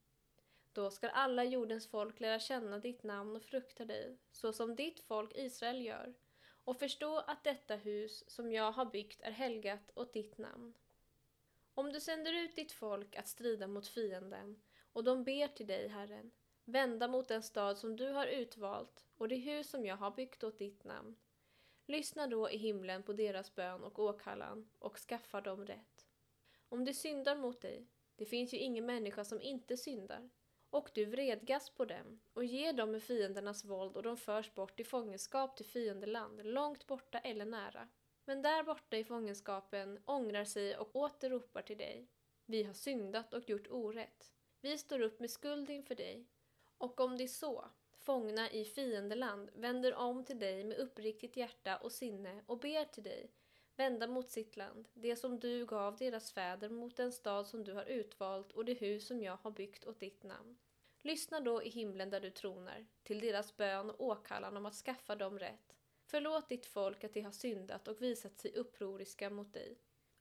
Då 0.72 0.90
skall 0.90 1.10
alla 1.14 1.44
jordens 1.44 1.90
folk 1.90 2.20
lära 2.20 2.40
känna 2.40 2.78
ditt 2.78 3.02
namn 3.02 3.36
och 3.36 3.42
frukta 3.42 3.84
dig, 3.84 4.18
så 4.32 4.52
som 4.52 4.76
ditt 4.76 5.00
folk 5.00 5.32
Israel 5.34 5.84
gör, 5.84 6.14
och 6.64 6.78
förstå 6.78 7.18
att 7.18 7.44
detta 7.44 7.76
hus 7.76 8.30
som 8.30 8.52
jag 8.52 8.72
har 8.72 8.84
byggt 8.84 9.20
är 9.20 9.32
helgat 9.32 9.90
åt 9.94 10.12
ditt 10.12 10.38
namn. 10.38 10.74
Om 11.74 11.92
du 11.92 12.00
sänder 12.00 12.32
ut 12.32 12.56
ditt 12.56 12.72
folk 12.72 13.16
att 13.16 13.28
strida 13.28 13.66
mot 13.66 13.88
fienden, 13.88 14.62
och 14.92 15.04
de 15.04 15.24
ber 15.24 15.48
till 15.48 15.66
dig, 15.66 15.88
Herren, 15.88 16.30
vända 16.64 17.08
mot 17.08 17.28
den 17.28 17.42
stad 17.42 17.78
som 17.78 17.96
du 17.96 18.08
har 18.08 18.26
utvalt 18.26 19.06
och 19.16 19.28
det 19.28 19.36
hus 19.36 19.70
som 19.70 19.86
jag 19.86 19.96
har 19.96 20.10
byggt 20.10 20.44
åt 20.44 20.58
ditt 20.58 20.84
namn. 20.84 21.16
Lyssna 21.86 22.26
då 22.26 22.50
i 22.50 22.56
himlen 22.56 23.02
på 23.02 23.12
deras 23.12 23.54
bön 23.54 23.84
och 23.84 23.98
åkallan 23.98 24.70
och 24.78 24.98
skaffa 24.98 25.40
dem 25.40 25.66
rätt. 25.66 26.06
Om 26.68 26.84
de 26.84 26.94
syndar 26.94 27.36
mot 27.36 27.60
dig, 27.60 27.86
det 28.16 28.26
finns 28.26 28.54
ju 28.54 28.58
ingen 28.58 28.86
människa 28.86 29.24
som 29.24 29.40
inte 29.40 29.76
syndar, 29.76 30.30
och 30.70 30.90
du 30.94 31.04
vredgas 31.04 31.70
på 31.70 31.84
dem 31.84 32.20
och 32.32 32.44
ger 32.44 32.72
dem 32.72 32.90
med 32.90 33.02
fiendernas 33.02 33.64
våld 33.64 33.96
och 33.96 34.02
de 34.02 34.16
förs 34.16 34.54
bort 34.54 34.80
i 34.80 34.84
fångenskap 34.84 35.56
till 35.56 35.66
fiendeland, 35.66 36.46
långt 36.46 36.86
borta 36.86 37.18
eller 37.18 37.44
nära. 37.44 37.88
Men 38.24 38.42
där 38.42 38.62
borta 38.62 38.96
i 38.96 39.04
fångenskapen 39.04 40.00
ångrar 40.04 40.44
sig 40.44 40.76
och 40.76 40.96
åter 40.96 41.30
ropar 41.30 41.62
till 41.62 41.78
dig. 41.78 42.08
Vi 42.46 42.62
har 42.62 42.74
syndat 42.74 43.34
och 43.34 43.48
gjort 43.48 43.70
orätt. 43.70 44.32
Vi 44.60 44.78
står 44.78 45.00
upp 45.00 45.20
med 45.20 45.30
skuld 45.30 45.70
inför 45.70 45.94
dig. 45.94 46.26
Och 46.78 47.00
om 47.00 47.16
de 47.16 47.28
så, 47.28 47.64
fångna 47.98 48.50
i 48.50 48.64
fiendeland, 48.64 49.50
vänder 49.54 49.94
om 49.94 50.24
till 50.24 50.38
dig 50.38 50.64
med 50.64 50.78
uppriktigt 50.78 51.36
hjärta 51.36 51.76
och 51.76 51.92
sinne 51.92 52.42
och 52.46 52.58
ber 52.58 52.84
till 52.84 53.02
dig, 53.02 53.30
vända 53.76 54.06
mot 54.06 54.30
sitt 54.30 54.56
land, 54.56 54.88
det 54.94 55.16
som 55.16 55.40
du 55.40 55.66
gav 55.66 55.96
deras 55.96 56.32
fäder 56.32 56.68
mot 56.68 56.96
den 56.96 57.12
stad 57.12 57.46
som 57.46 57.64
du 57.64 57.72
har 57.72 57.84
utvalt 57.84 58.52
och 58.52 58.64
det 58.64 58.74
hus 58.74 59.06
som 59.06 59.22
jag 59.22 59.36
har 59.36 59.50
byggt 59.50 59.84
åt 59.84 60.00
ditt 60.00 60.22
namn. 60.22 60.58
Lyssna 61.00 61.40
då 61.40 61.62
i 61.62 61.68
himlen 61.68 62.10
där 62.10 62.20
du 62.20 62.30
tronar, 62.30 62.86
till 63.02 63.20
deras 63.20 63.56
bön 63.56 63.90
och 63.90 64.00
åkallan 64.00 64.56
om 64.56 64.66
att 64.66 64.74
skaffa 64.74 65.16
dem 65.16 65.38
rätt. 65.38 65.76
Förlåt 66.12 66.48
ditt 66.48 66.66
folk 66.66 67.04
att 67.04 67.14
de 67.14 67.20
har 67.20 67.32
syndat 67.32 67.88
och 67.88 68.02
visat 68.02 68.38
sig 68.38 68.54
upproriska 68.54 69.30
mot 69.30 69.52
dig. 69.52 69.78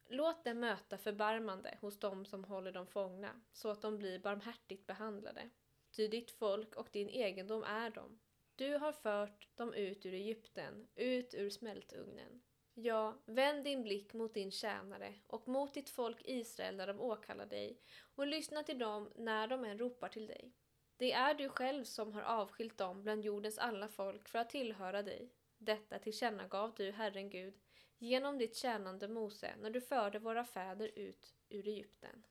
Låt 0.10 0.45
dem 0.45 0.60
möta 0.60 0.98
förbarmande 0.98 1.77
hos 1.81 2.00
dem 2.00 2.25
som 2.25 2.43
håller 2.43 2.71
dem 2.71 2.88
fångna, 2.88 3.41
så 3.53 3.69
att 3.69 3.81
de 3.81 3.98
blir 3.98 4.19
barmhärtigt 4.19 4.88
behandlade. 4.88 5.50
Ty 5.95 6.07
ditt 6.07 6.31
folk 6.31 6.75
och 6.75 6.89
din 6.91 7.10
egendom 7.10 7.63
är 7.63 7.89
de. 7.89 8.19
Du 8.55 8.77
har 8.77 8.91
fört 8.91 9.48
dem 9.55 9.74
ut 9.74 10.05
ur 10.05 10.13
Egypten, 10.13 10.88
ut 10.95 11.33
ur 11.33 11.50
smältugnen. 11.50 12.41
Ja, 12.74 13.21
vänd 13.25 13.63
din 13.63 13.83
blick 13.83 14.13
mot 14.13 14.33
din 14.33 14.51
tjänare 14.51 15.13
och 15.27 15.48
mot 15.48 15.74
ditt 15.74 15.89
folk 15.89 16.21
Israel 16.25 16.75
när 16.75 16.88
de 16.88 17.00
åkallar 17.00 17.45
dig 17.45 17.81
och 18.15 18.27
lyssna 18.27 18.63
till 18.63 18.79
dem 18.79 19.12
när 19.15 19.48
de 19.48 19.65
än 19.65 19.77
ropar 19.77 20.10
till 20.10 20.27
dig. 20.27 20.53
Det 20.98 21.12
är 21.12 21.33
du 21.33 21.50
själv 21.50 21.83
som 21.83 22.13
har 22.13 22.21
avskilt 22.21 22.77
dem 22.77 23.03
bland 23.03 23.25
jordens 23.25 23.57
alla 23.57 23.88
folk 23.88 24.29
för 24.29 24.39
att 24.39 24.50
tillhöra 24.50 25.03
dig. 25.03 25.31
Detta 25.63 26.00
tillkännagav 26.00 26.74
du, 26.75 26.91
Herren 26.91 27.30
Gud, 27.30 27.53
genom 27.98 28.38
ditt 28.38 28.56
tjänande 28.56 29.08
Mose 29.08 29.56
när 29.62 29.70
du 29.70 29.82
förde 29.82 30.20
våra 30.20 30.46
fäder 30.46 30.91
ut 30.96 31.34
ur 31.50 31.68
Egypten. 31.68 32.24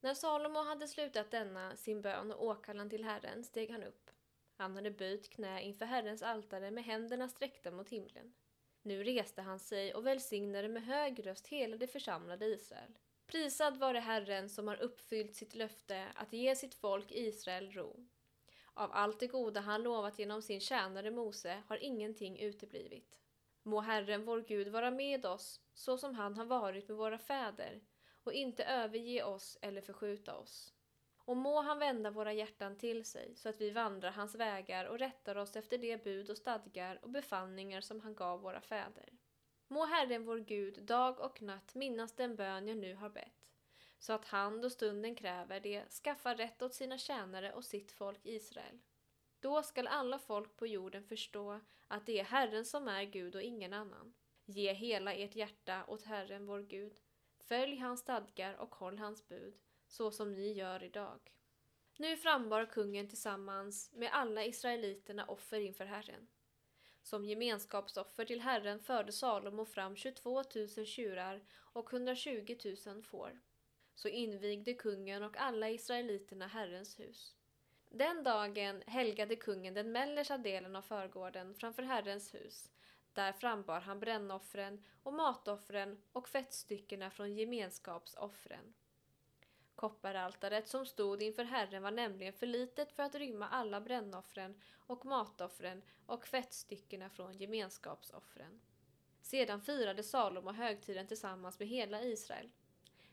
När 0.00 0.14
Salomo 0.14 0.64
hade 0.64 0.88
slutat 0.88 1.30
denna 1.30 1.76
sin 1.76 2.02
bön 2.02 2.32
och 2.32 2.44
åkallan 2.44 2.90
till 2.90 3.04
Herren 3.04 3.44
steg 3.44 3.70
han 3.70 3.82
upp. 3.82 4.10
Han 4.54 4.76
hade 4.76 4.90
böjt 4.90 5.30
knä 5.30 5.62
inför 5.62 5.86
Herrens 5.86 6.22
altare 6.22 6.70
med 6.70 6.84
händerna 6.84 7.28
sträckta 7.28 7.70
mot 7.70 7.88
himlen. 7.88 8.34
Nu 8.82 9.04
reste 9.04 9.42
han 9.42 9.58
sig 9.58 9.94
och 9.94 10.06
välsignade 10.06 10.68
med 10.68 10.84
hög 10.84 11.26
röst 11.26 11.46
hela 11.46 11.76
det 11.76 11.86
församlade 11.86 12.46
Israel. 12.46 12.98
Prisad 13.26 13.76
vare 13.76 13.98
Herren 13.98 14.48
som 14.48 14.68
har 14.68 14.82
uppfyllt 14.82 15.34
sitt 15.34 15.54
löfte 15.54 16.06
att 16.14 16.32
ge 16.32 16.56
sitt 16.56 16.74
folk 16.74 17.12
Israel 17.12 17.72
ro. 17.72 18.06
Av 18.78 18.90
allt 18.92 19.20
det 19.20 19.26
goda 19.26 19.60
han 19.60 19.82
lovat 19.82 20.18
genom 20.18 20.42
sin 20.42 20.60
tjänare 20.60 21.10
Mose 21.10 21.62
har 21.68 21.76
ingenting 21.76 22.38
uteblivit. 22.38 23.20
Må 23.62 23.80
Herren 23.80 24.24
vår 24.24 24.40
Gud 24.40 24.68
vara 24.68 24.90
med 24.90 25.26
oss 25.26 25.60
så 25.74 25.98
som 25.98 26.14
han 26.14 26.34
har 26.34 26.44
varit 26.44 26.88
med 26.88 26.96
våra 26.96 27.18
fäder 27.18 27.80
och 28.24 28.32
inte 28.32 28.64
överge 28.64 29.22
oss 29.22 29.58
eller 29.62 29.80
förskjuta 29.80 30.36
oss. 30.36 30.72
Och 31.24 31.36
må 31.36 31.62
han 31.62 31.78
vända 31.78 32.10
våra 32.10 32.32
hjärtan 32.32 32.76
till 32.76 33.04
sig 33.04 33.34
så 33.36 33.48
att 33.48 33.60
vi 33.60 33.70
vandrar 33.70 34.10
hans 34.10 34.34
vägar 34.34 34.84
och 34.84 34.98
rättar 34.98 35.36
oss 35.36 35.56
efter 35.56 35.78
de 35.78 35.96
bud 35.96 36.30
och 36.30 36.36
stadgar 36.36 36.98
och 37.02 37.10
befallningar 37.10 37.80
som 37.80 38.00
han 38.00 38.14
gav 38.14 38.40
våra 38.40 38.60
fäder. 38.60 39.08
Må 39.68 39.84
Herren 39.84 40.24
vår 40.24 40.38
Gud 40.38 40.82
dag 40.82 41.20
och 41.20 41.42
natt 41.42 41.74
minnas 41.74 42.16
den 42.16 42.36
bön 42.36 42.68
jag 42.68 42.78
nu 42.78 42.94
har 42.94 43.10
bett, 43.10 43.37
så 43.98 44.12
att 44.12 44.24
han 44.24 44.60
då 44.60 44.70
stunden 44.70 45.14
kräver 45.14 45.60
det 45.60 45.92
skaffar 45.92 46.34
rätt 46.34 46.62
åt 46.62 46.74
sina 46.74 46.98
tjänare 46.98 47.52
och 47.52 47.64
sitt 47.64 47.92
folk 47.92 48.20
Israel. 48.22 48.78
Då 49.40 49.62
skall 49.62 49.86
alla 49.86 50.18
folk 50.18 50.56
på 50.56 50.66
jorden 50.66 51.04
förstå 51.04 51.60
att 51.88 52.06
det 52.06 52.20
är 52.20 52.24
Herren 52.24 52.64
som 52.64 52.88
är 52.88 53.04
Gud 53.04 53.36
och 53.36 53.42
ingen 53.42 53.72
annan. 53.72 54.14
Ge 54.44 54.72
hela 54.72 55.14
ert 55.14 55.36
hjärta 55.36 55.84
åt 55.88 56.04
Herren 56.04 56.46
vår 56.46 56.60
Gud. 56.60 56.96
Följ 57.38 57.76
hans 57.76 58.00
stadgar 58.00 58.54
och 58.54 58.74
håll 58.74 58.98
hans 58.98 59.28
bud, 59.28 59.58
så 59.86 60.10
som 60.10 60.34
ni 60.34 60.52
gör 60.52 60.82
idag. 60.82 61.32
Nu 61.96 62.16
frambar 62.16 62.66
kungen 62.66 63.08
tillsammans 63.08 63.90
med 63.92 64.10
alla 64.12 64.44
israeliterna 64.44 65.24
offer 65.24 65.60
inför 65.60 65.84
Herren. 65.84 66.28
Som 67.02 67.24
gemenskapsoffer 67.24 68.24
till 68.24 68.40
Herren 68.40 68.80
förde 68.80 69.12
Salomo 69.12 69.64
fram 69.64 69.96
22 69.96 70.42
000 70.76 70.86
tjurar 70.86 71.44
och 71.54 71.92
120 71.92 72.56
000 72.86 73.02
får. 73.02 73.40
Så 73.98 74.08
invigde 74.08 74.74
kungen 74.74 75.22
och 75.22 75.36
alla 75.36 75.70
israeliterna 75.70 76.46
Herrens 76.46 77.00
hus. 77.00 77.34
Den 77.90 78.22
dagen 78.22 78.82
helgade 78.86 79.36
kungen 79.36 79.74
den 79.74 79.92
mellersta 79.92 80.38
delen 80.38 80.76
av 80.76 80.82
förgården 80.82 81.54
framför 81.54 81.82
Herrens 81.82 82.34
hus. 82.34 82.70
Där 83.12 83.32
frambar 83.32 83.80
han 83.80 84.00
brännoffren 84.00 84.84
och 85.02 85.12
matoffren 85.12 86.02
och 86.12 86.28
fettstyckena 86.28 87.10
från 87.10 87.34
gemenskapsoffren. 87.34 88.74
Kopparaltaret 89.74 90.68
som 90.68 90.86
stod 90.86 91.22
inför 91.22 91.44
Herren 91.44 91.82
var 91.82 91.90
nämligen 91.90 92.32
för 92.32 92.46
litet 92.46 92.92
för 92.92 93.02
att 93.02 93.14
rymma 93.14 93.48
alla 93.48 93.80
brännoffren 93.80 94.60
och 94.78 95.06
matoffren 95.06 95.82
och 96.06 96.26
fettstyckena 96.26 97.10
från 97.10 97.38
gemenskapsoffren. 97.38 98.60
Sedan 99.22 99.60
firade 99.60 100.02
Salomo 100.02 100.52
högtiden 100.52 101.06
tillsammans 101.06 101.58
med 101.58 101.68
hela 101.68 102.02
Israel. 102.02 102.50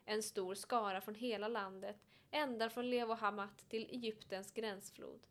En 0.06 0.24
stor 0.24 0.56
skara 0.56 1.02
från 1.02 1.16
hela 1.16 1.48
landet, 1.48 1.98
ända 2.32 2.70
från 2.70 2.90
Levohamat 2.90 3.70
till 3.70 3.90
Egyptens 3.90 4.52
gränsflod. 4.52 5.28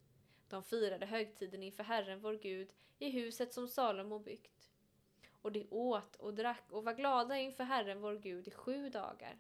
De 0.49 0.63
firade 0.63 1.07
högtiden 1.07 1.63
inför 1.63 1.85
Herren 1.85 2.21
vår 2.21 2.35
Gud 2.35 2.73
i 2.99 3.11
huset 3.11 3.53
som 3.53 3.69
Salomo 3.69 4.19
byggt. 4.19 4.71
Och 5.43 5.53
de 5.53 5.67
åt 5.71 6.17
och 6.17 6.35
drack 6.35 6.65
och 6.71 6.85
var 6.85 6.95
glada 6.95 7.39
inför 7.39 7.65
Herren 7.65 8.01
vår 8.01 8.15
Gud 8.15 8.49
i 8.49 8.51
sju 8.51 8.91
dagar. 8.91 9.39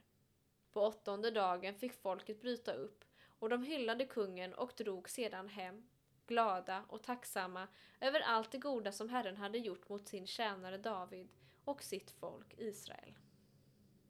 På 0.72 0.80
åttonde 0.80 1.30
dagen 1.30 1.74
fick 1.74 1.92
folket 1.92 2.40
bryta 2.40 2.72
upp 2.72 3.04
och 3.38 3.48
de 3.48 3.62
hyllade 3.62 4.04
kungen 4.04 4.54
och 4.54 4.72
drog 4.76 5.10
sedan 5.10 5.48
hem, 5.48 5.88
glada 6.26 6.84
och 6.88 7.02
tacksamma 7.02 7.68
över 8.00 8.20
allt 8.20 8.52
det 8.52 8.58
goda 8.58 8.92
som 8.92 9.08
Herren 9.08 9.36
hade 9.36 9.58
gjort 9.58 9.88
mot 9.88 10.08
sin 10.08 10.26
tjänare 10.26 10.78
David 10.78 11.28
och 11.64 11.82
sitt 11.82 12.10
folk 12.10 12.54
Israel. 12.58 13.14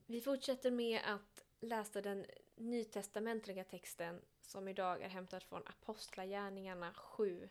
Vi 0.06 0.20
fortsätter 0.20 0.70
med 0.70 1.00
att 1.04 1.44
läsa 1.60 2.02
den 2.02 2.26
nytestamentliga 2.56 3.64
texten 3.64 4.20
som 4.40 4.68
idag 4.68 5.02
är 5.02 5.08
hämtad 5.08 5.42
från 5.42 5.62
Apostlagärningarna 5.66 6.94
7. 6.94 7.48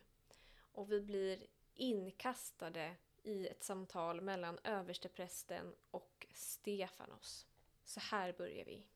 Och 0.58 0.92
vi 0.92 1.02
blir 1.02 1.48
inkastade 1.74 2.96
i 3.24 3.48
ett 3.48 3.64
samtal 3.64 4.22
mellan 4.22 4.60
översteprästen 4.64 5.76
och 5.92 6.28
Stefanos. 6.34 7.48
Så 7.84 8.00
här 8.00 8.34
börjar 8.34 8.66
vi. 8.66 8.88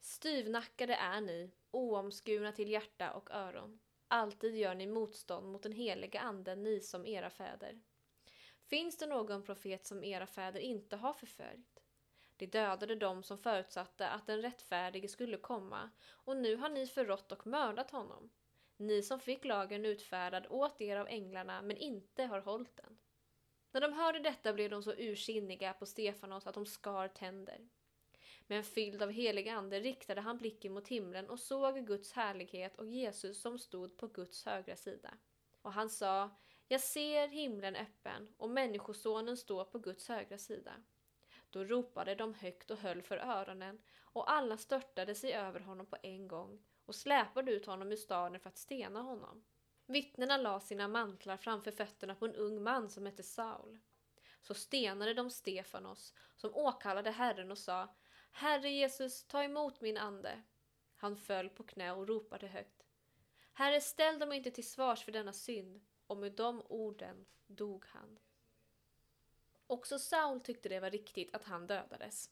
Styvnackade 0.00 0.94
är 0.94 1.20
ni, 1.20 1.50
oomskurna 1.70 2.52
till 2.52 2.70
hjärta 2.70 3.12
och 3.12 3.30
öron. 3.30 3.80
Alltid 4.08 4.56
gör 4.56 4.74
ni 4.74 4.86
motstånd 4.86 5.52
mot 5.52 5.62
den 5.62 5.72
heliga 5.72 6.20
anden, 6.20 6.62
ni 6.62 6.80
som 6.80 7.06
era 7.06 7.30
fäder. 7.30 7.80
Finns 8.62 8.96
det 8.96 9.06
någon 9.06 9.42
profet 9.42 9.86
som 9.86 10.04
era 10.04 10.26
fäder 10.26 10.60
inte 10.60 10.96
har 10.96 11.14
förföljt? 11.14 11.73
De 12.36 12.46
dödade 12.46 12.94
dem 12.94 13.22
som 13.22 13.38
förutsatte 13.38 14.08
att 14.08 14.26
den 14.26 14.42
rättfärdige 14.42 15.08
skulle 15.08 15.36
komma, 15.36 15.90
och 16.10 16.36
nu 16.36 16.56
har 16.56 16.68
ni 16.68 16.86
förrått 16.86 17.32
och 17.32 17.46
mördat 17.46 17.90
honom. 17.90 18.30
Ni 18.76 19.02
som 19.02 19.20
fick 19.20 19.44
lagen 19.44 19.84
utfärdad 19.84 20.46
åt 20.50 20.80
er 20.80 20.96
av 20.96 21.08
änglarna, 21.08 21.62
men 21.62 21.76
inte 21.76 22.24
har 22.24 22.40
hållit 22.40 22.76
den. 22.76 22.98
När 23.72 23.80
de 23.80 23.92
hörde 23.92 24.18
detta 24.18 24.52
blev 24.52 24.70
de 24.70 24.82
så 24.82 24.92
ursinniga 24.92 25.72
på 25.72 25.86
Stefanos 25.86 26.46
att 26.46 26.54
de 26.54 26.66
skar 26.66 27.08
tänder. 27.08 27.68
Men 28.46 28.64
fylld 28.64 29.02
av 29.02 29.10
helig 29.10 29.48
ande 29.48 29.80
riktade 29.80 30.20
han 30.20 30.38
blicken 30.38 30.72
mot 30.72 30.88
himlen 30.88 31.30
och 31.30 31.40
såg 31.40 31.86
Guds 31.86 32.12
härlighet 32.12 32.76
och 32.76 32.86
Jesus 32.86 33.42
som 33.42 33.58
stod 33.58 33.96
på 33.96 34.06
Guds 34.06 34.44
högra 34.44 34.76
sida. 34.76 35.10
Och 35.62 35.72
han 35.72 35.90
sa, 35.90 36.30
jag 36.68 36.80
ser 36.80 37.28
himlen 37.28 37.76
öppen 37.76 38.34
och 38.36 38.50
Människosonen 38.50 39.36
står 39.36 39.64
på 39.64 39.78
Guds 39.78 40.08
högra 40.08 40.38
sida. 40.38 40.72
Då 41.54 41.64
ropade 41.64 42.14
de 42.14 42.34
högt 42.34 42.70
och 42.70 42.78
höll 42.78 43.02
för 43.02 43.16
öronen 43.16 43.78
och 44.00 44.30
alla 44.30 44.56
störtade 44.56 45.14
sig 45.14 45.32
över 45.32 45.60
honom 45.60 45.86
på 45.86 45.96
en 46.02 46.28
gång 46.28 46.64
och 46.86 46.94
släpade 46.94 47.52
ut 47.52 47.66
honom 47.66 47.92
ur 47.92 47.96
staden 47.96 48.40
för 48.40 48.48
att 48.48 48.58
stena 48.58 49.02
honom. 49.02 49.44
Vittnena 49.86 50.36
la 50.36 50.60
sina 50.60 50.88
mantlar 50.88 51.36
framför 51.36 51.70
fötterna 51.70 52.14
på 52.14 52.24
en 52.24 52.34
ung 52.34 52.62
man 52.62 52.90
som 52.90 53.06
hette 53.06 53.22
Saul. 53.22 53.78
Så 54.42 54.54
stenade 54.54 55.14
de 55.14 55.30
Stefanos, 55.30 56.14
som 56.36 56.54
åkallade 56.54 57.10
Herren 57.10 57.50
och 57.50 57.58
sa 57.58 57.94
Herre 58.30 58.70
Jesus, 58.70 59.24
ta 59.24 59.44
emot 59.44 59.80
min 59.80 59.96
ande. 59.96 60.42
Han 60.96 61.16
föll 61.16 61.48
på 61.48 61.62
knä 61.62 61.92
och 61.92 62.08
ropade 62.08 62.46
högt. 62.46 62.86
Herre, 63.52 63.80
ställ 63.80 64.18
dem 64.18 64.32
inte 64.32 64.50
till 64.50 64.68
svars 64.68 65.04
för 65.04 65.12
denna 65.12 65.32
synd. 65.32 65.80
Och 66.06 66.16
med 66.16 66.32
de 66.32 66.62
orden 66.68 67.26
dog 67.46 67.84
han. 67.86 68.18
Också 69.66 69.98
Saul 69.98 70.40
tyckte 70.40 70.68
det 70.68 70.80
var 70.80 70.90
riktigt 70.90 71.34
att 71.34 71.44
han 71.44 71.66
dödades. 71.66 72.30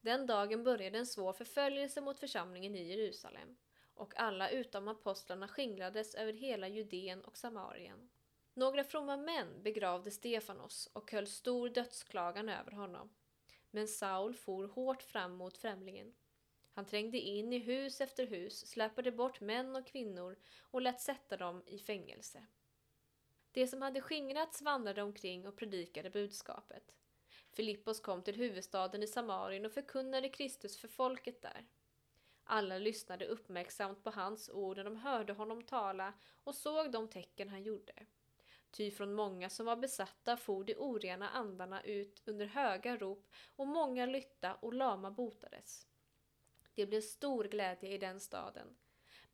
Den 0.00 0.26
dagen 0.26 0.64
började 0.64 0.98
en 0.98 1.06
svår 1.06 1.32
förföljelse 1.32 2.00
mot 2.00 2.20
församlingen 2.20 2.74
i 2.74 2.82
Jerusalem 2.82 3.56
och 3.94 4.20
alla 4.20 4.50
utom 4.50 4.88
apostlarna 4.88 5.48
skingrades 5.48 6.14
över 6.14 6.32
hela 6.32 6.68
Judeen 6.68 7.24
och 7.24 7.36
Samarien. 7.36 8.10
Några 8.54 8.84
fromma 8.84 9.16
män 9.16 9.62
begravde 9.62 10.10
Stefanos 10.10 10.86
och 10.92 11.12
höll 11.12 11.26
stor 11.26 11.68
dödsklagan 11.68 12.48
över 12.48 12.72
honom 12.72 13.10
men 13.74 13.88
Saul 13.88 14.34
for 14.34 14.66
hårt 14.66 15.02
fram 15.02 15.36
mot 15.36 15.58
främlingen. 15.58 16.14
Han 16.72 16.86
trängde 16.86 17.18
in 17.18 17.52
i 17.52 17.58
hus 17.58 18.00
efter 18.00 18.26
hus, 18.26 18.66
släpade 18.66 19.12
bort 19.12 19.40
män 19.40 19.76
och 19.76 19.86
kvinnor 19.86 20.36
och 20.60 20.82
lät 20.82 21.00
sätta 21.00 21.36
dem 21.36 21.62
i 21.66 21.78
fängelse. 21.78 22.46
De 23.54 23.66
som 23.66 23.82
hade 23.82 24.00
skingrats 24.00 24.62
vandrade 24.62 25.02
omkring 25.02 25.46
och 25.46 25.56
predikade 25.56 26.10
budskapet. 26.10 26.94
Filippos 27.52 28.00
kom 28.00 28.22
till 28.22 28.36
huvudstaden 28.36 29.02
i 29.02 29.06
Samarien 29.06 29.64
och 29.64 29.72
förkunnade 29.72 30.28
Kristus 30.28 30.78
för 30.78 30.88
folket 30.88 31.42
där. 31.42 31.66
Alla 32.44 32.78
lyssnade 32.78 33.26
uppmärksamt 33.26 34.04
på 34.04 34.10
hans 34.10 34.50
ord 34.50 34.76
när 34.76 34.84
de 34.84 34.96
hörde 34.96 35.32
honom 35.32 35.62
tala 35.62 36.12
och 36.44 36.54
såg 36.54 36.92
de 36.92 37.08
tecken 37.08 37.48
han 37.48 37.62
gjorde. 37.62 38.06
Ty 38.70 38.90
från 38.90 39.14
många 39.14 39.50
som 39.50 39.66
var 39.66 39.76
besatta 39.76 40.36
for 40.36 40.64
de 40.64 40.76
orena 40.76 41.28
andarna 41.28 41.82
ut 41.82 42.22
under 42.26 42.46
höga 42.46 42.96
rop 42.96 43.30
och 43.56 43.66
många 43.66 44.06
lytta 44.06 44.54
och 44.54 44.74
lama 44.74 45.10
botades. 45.10 45.86
Det 46.74 46.86
blev 46.86 47.00
stor 47.00 47.44
glädje 47.44 47.90
i 47.90 47.98
den 47.98 48.20
staden. 48.20 48.76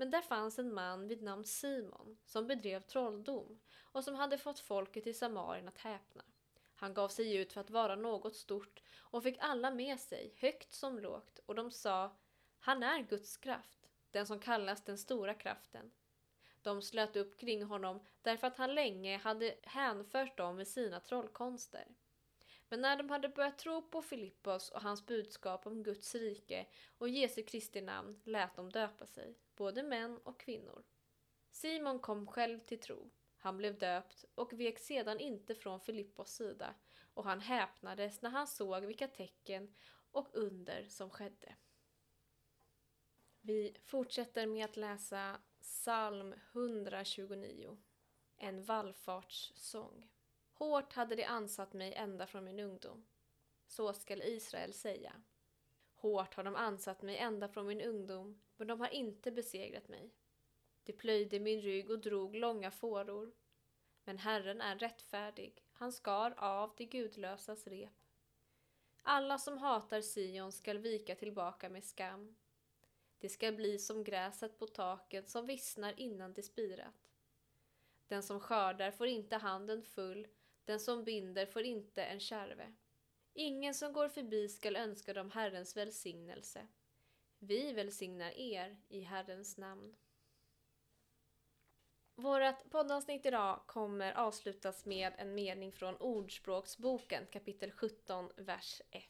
Men 0.01 0.11
där 0.11 0.23
fanns 0.23 0.59
en 0.59 0.75
man 0.75 1.09
vid 1.09 1.23
namn 1.23 1.45
Simon 1.45 2.19
som 2.25 2.47
bedrev 2.47 2.81
trolldom 2.81 3.61
och 3.83 4.05
som 4.05 4.15
hade 4.15 4.39
fått 4.39 4.61
folket 4.61 5.07
i 5.07 5.15
Samarien 5.15 5.69
att 5.69 5.79
häpna. 5.79 6.23
Han 6.75 6.95
gav 6.95 7.09
sig 7.09 7.37
ut 7.37 7.53
för 7.53 7.61
att 7.61 7.71
vara 7.71 7.97
något 7.97 8.37
stort 8.37 8.83
och 8.99 9.23
fick 9.23 9.37
alla 9.41 9.71
med 9.71 10.01
sig, 10.01 10.35
högt 10.39 10.73
som 10.73 10.99
lågt, 10.99 11.41
och 11.47 11.55
de 11.55 11.71
sa 11.71 12.17
Han 12.61 12.83
är 12.83 13.03
Guds 13.03 13.37
kraft, 13.37 13.91
den 14.11 14.27
som 14.27 14.39
kallas 14.39 14.85
den 14.85 14.99
stora 14.99 15.35
kraften. 15.35 15.91
De 16.63 16.83
slöt 16.83 17.17
upp 17.17 17.39
kring 17.39 17.63
honom 17.63 18.07
därför 18.23 18.47
att 18.47 18.57
han 18.57 18.75
länge 18.75 19.19
hade 19.19 19.55
hänfört 19.63 20.37
dem 20.37 20.57
med 20.57 20.69
sina 20.69 21.01
trollkonster. 21.01 21.85
Men 22.69 22.81
när 22.81 22.97
de 22.97 23.11
hade 23.11 23.29
börjat 23.29 23.59
tro 23.59 23.83
på 23.83 24.03
Filippos 24.03 24.71
och 24.71 24.83
hans 24.83 25.07
budskap 25.07 25.67
om 25.67 25.83
Guds 25.83 26.15
rike 26.15 26.67
och 26.99 27.09
Jesu 27.09 27.43
Kristi 27.43 27.81
namn 27.81 28.21
lät 28.25 28.57
de 28.57 28.71
döpa 28.71 29.07
sig, 29.07 29.39
både 29.61 29.83
män 29.83 30.19
och 30.19 30.41
kvinnor. 30.41 30.85
Simon 31.51 31.99
kom 31.99 32.27
själv 32.27 32.59
till 32.59 32.81
tro. 32.81 33.11
Han 33.37 33.57
blev 33.57 33.79
döpt 33.79 34.25
och 34.35 34.53
vek 34.53 34.79
sedan 34.79 35.21
inte 35.21 35.55
från 35.55 35.81
Filippos 35.81 36.31
sida 36.31 36.75
och 37.15 37.25
han 37.25 37.41
häpnades 37.41 38.23
när 38.23 38.31
han 38.31 38.47
såg 38.47 38.85
vilka 38.85 39.09
tecken 39.09 39.75
och 40.11 40.29
under 40.33 40.89
som 40.89 41.11
skedde. 41.11 41.55
Vi 43.41 43.77
fortsätter 43.85 44.47
med 44.47 44.65
att 44.65 44.77
läsa 44.77 45.41
psalm 45.61 46.35
129, 46.53 47.79
en 48.37 48.65
vallfartssång. 48.65 50.11
Hårt 50.53 50.93
hade 50.93 51.15
de 51.15 51.25
ansatt 51.25 51.73
mig 51.73 51.95
ända 51.95 52.27
från 52.27 52.45
min 52.45 52.61
ungdom. 52.61 53.07
Så 53.67 53.93
skall 53.93 54.23
Israel 54.23 54.73
säga. 54.73 55.13
Hårt 56.01 56.35
har 56.35 56.45
de 56.45 56.57
ansatt 56.57 57.03
mig 57.03 57.17
ända 57.17 57.49
från 57.49 57.67
min 57.67 57.81
ungdom, 57.81 58.41
men 58.57 58.67
de 58.67 58.81
har 58.81 58.89
inte 58.89 59.33
besegrat 59.33 59.89
mig. 59.89 60.15
De 60.85 60.93
plöjde 60.93 61.41
min 61.41 61.61
rygg 61.61 61.91
och 61.91 61.99
drog 61.99 62.37
långa 62.37 62.71
fåror. 62.71 63.33
Men 64.05 64.19
Herren 64.19 64.61
är 64.61 64.79
rättfärdig, 64.79 65.65
han 65.73 65.93
skar 65.93 66.35
av 66.37 66.75
de 66.77 66.85
gudlösas 66.85 67.67
rep. 67.67 67.93
Alla 69.03 69.39
som 69.39 69.59
hatar 69.59 70.01
Sion 70.03 70.53
skall 70.53 70.79
vika 70.79 71.15
tillbaka 71.15 71.69
med 71.69 71.85
skam. 71.85 72.37
Det 73.19 73.29
skall 73.29 73.55
bli 73.55 73.79
som 73.79 74.05
gräset 74.05 74.59
på 74.59 74.67
taket 74.67 75.31
som 75.31 75.47
vissnar 75.47 76.01
innan 76.01 76.33
det 76.33 76.43
spirat. 76.43 77.11
Den 78.07 78.23
som 78.23 78.41
skördar 78.41 78.91
får 78.91 79.07
inte 79.07 79.37
handen 79.37 79.83
full, 79.83 80.29
den 80.65 80.81
som 80.81 81.05
binder 81.05 81.47
får 81.47 81.63
inte 81.63 82.05
en 82.05 82.21
kärve. 82.21 82.73
Ingen 83.33 83.75
som 83.75 83.93
går 83.93 84.09
förbi 84.09 84.49
skall 84.49 84.77
önska 84.77 85.13
dem 85.13 85.31
Herrens 85.31 85.77
välsignelse. 85.77 86.67
Vi 87.39 87.73
välsignar 87.73 88.31
er 88.31 88.77
i 88.89 89.01
Herrens 89.01 89.59
namn. 89.59 89.97
Vårt 92.15 92.71
poddavsnitt 92.71 93.27
idag 93.27 93.61
kommer 93.67 94.13
avslutas 94.13 94.85
med 94.85 95.13
en 95.19 95.35
mening 95.35 95.73
från 95.73 95.97
Ordspråksboken 95.97 97.27
kapitel 97.27 97.71
17, 97.73 98.31
vers 98.37 98.83
1. 98.91 99.05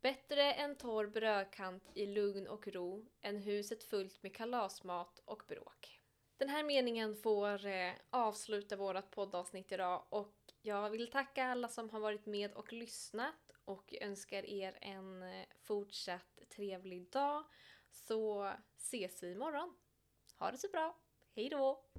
Bättre 0.00 0.52
en 0.52 0.76
torr 0.76 1.06
brödkant 1.06 1.90
i 1.94 2.06
lugn 2.06 2.48
och 2.48 2.68
ro 2.68 3.06
än 3.20 3.36
huset 3.36 3.84
fullt 3.84 4.22
med 4.22 4.36
kalasmat 4.36 5.22
och 5.24 5.42
bråk. 5.48 6.00
Den 6.36 6.48
här 6.48 6.62
meningen 6.62 7.16
får 7.16 7.66
eh, 7.66 7.92
avsluta 8.10 8.76
vårt 8.76 9.10
poddavsnitt 9.10 9.72
idag 9.72 10.04
och 10.08 10.41
jag 10.62 10.90
vill 10.90 11.10
tacka 11.10 11.44
alla 11.44 11.68
som 11.68 11.90
har 11.90 12.00
varit 12.00 12.26
med 12.26 12.52
och 12.52 12.72
lyssnat 12.72 13.50
och 13.64 13.94
önskar 14.00 14.46
er 14.46 14.78
en 14.80 15.22
eh, 15.22 15.46
fortsatt 15.62 16.38
trevlig 16.56 17.10
dag 17.10 17.44
så 17.90 18.52
ses 18.76 19.22
vi 19.22 19.32
imorgon. 19.32 19.74
Ha 20.38 20.50
det 20.50 20.58
så 20.58 20.68
bra! 20.68 20.96
Hej 21.34 21.48
då! 21.48 21.91